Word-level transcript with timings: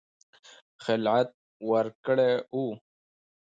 خلعت 0.85 1.29
ورکړی 1.69 2.31
وو. 2.55 2.67